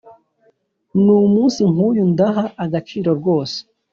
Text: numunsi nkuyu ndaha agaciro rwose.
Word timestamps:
numunsi 1.03 1.61
nkuyu 1.71 2.03
ndaha 2.11 2.43
agaciro 2.63 3.09
rwose. 3.19 3.57